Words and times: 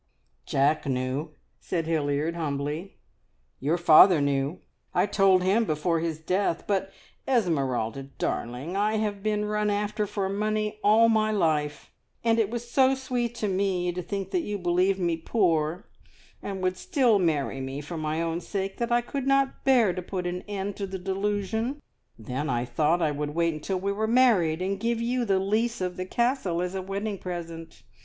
"Jack 0.47 0.87
knew," 0.87 1.35
said 1.59 1.85
Hilliard 1.85 2.33
humbly. 2.33 2.97
"Your 3.59 3.77
father 3.77 4.19
knew. 4.19 4.57
I 4.95 5.05
told 5.05 5.43
him 5.43 5.63
before 5.63 5.99
his 5.99 6.17
death. 6.17 6.63
But, 6.65 6.91
Esmeralda 7.27 8.01
darling, 8.17 8.75
I 8.75 8.95
have 8.97 9.21
been 9.21 9.45
run 9.45 9.69
after 9.69 10.07
for 10.07 10.27
my 10.27 10.33
money 10.35 10.79
all 10.83 11.07
my 11.07 11.29
life, 11.29 11.91
and 12.23 12.39
it 12.39 12.49
was 12.49 12.67
so 12.67 12.95
sweet 12.95 13.35
to 13.35 13.47
me 13.47 13.91
to 13.91 14.01
think 14.01 14.31
that 14.31 14.41
you 14.41 14.57
believed 14.57 14.97
me 14.99 15.17
poor, 15.17 15.87
and 16.41 16.63
would 16.63 16.77
still 16.77 17.19
marry 17.19 17.61
me 17.61 17.79
for 17.79 17.95
my 17.95 18.23
own 18.23 18.41
sake, 18.41 18.77
that 18.77 18.91
I 18.91 19.01
could 19.01 19.27
not 19.27 19.63
bear 19.63 19.93
to 19.93 20.01
put 20.01 20.25
an 20.25 20.41
end 20.47 20.77
to 20.77 20.87
the 20.87 20.97
delusion. 20.97 21.79
Then 22.17 22.49
I 22.49 22.65
thought 22.65 23.03
I 23.03 23.11
would 23.11 23.35
wait 23.35 23.53
until 23.53 23.79
we 23.79 23.91
were 23.91 24.07
married, 24.07 24.63
and 24.63 24.79
give 24.79 24.99
you 24.99 25.25
the 25.25 25.37
lease 25.37 25.79
of 25.79 25.95
the 25.95 26.07
Castle 26.07 26.59
as 26.59 26.73
a 26.73 26.81
wedding 26.81 27.19
present. 27.19 27.83